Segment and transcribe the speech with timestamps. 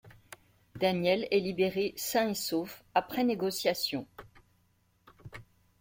[0.79, 4.07] Daniel est libéré sain-et-sauf après négociations.